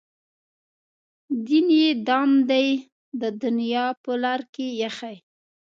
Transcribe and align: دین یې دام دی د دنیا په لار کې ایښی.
دین 1.45 1.67
یې 1.81 1.89
دام 2.07 2.31
دی 2.49 2.67
د 3.21 3.23
دنیا 3.43 3.85
په 4.03 4.11
لار 4.23 4.41
کې 4.53 4.65
ایښی. 4.79 5.15